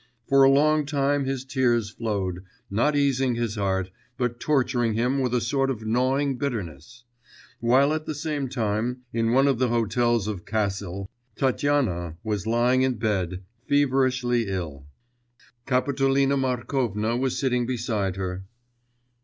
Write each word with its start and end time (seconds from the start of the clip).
For 0.27 0.41
a 0.43 0.49
long 0.49 0.87
time 0.87 1.25
his 1.25 1.45
tears 1.45 1.91
flowed, 1.91 2.43
not 2.71 2.95
easing 2.95 3.35
his 3.35 3.53
heart, 3.55 3.91
but 4.17 4.39
torturing 4.39 4.95
him 4.95 5.19
with 5.19 5.31
a 5.31 5.39
sort 5.39 5.69
of 5.69 5.85
gnawing 5.85 6.39
bitterness; 6.39 7.03
while 7.59 7.93
at 7.93 8.07
the 8.07 8.15
same 8.15 8.49
time, 8.49 9.03
in 9.13 9.31
one 9.31 9.47
of 9.47 9.59
the 9.59 9.67
hotels 9.67 10.27
of 10.27 10.43
Cassel, 10.43 11.07
Tatyana 11.35 12.17
was 12.23 12.47
lying 12.47 12.81
in 12.81 12.95
bed 12.95 13.43
feverishly 13.69 14.47
ill. 14.47 14.87
Kapitolina 15.67 16.35
Markovna 16.35 17.15
was 17.15 17.37
sitting 17.37 17.67
beside 17.67 18.15
her. 18.15 18.45